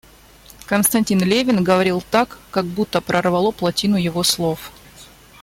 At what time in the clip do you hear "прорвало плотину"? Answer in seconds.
3.01-3.97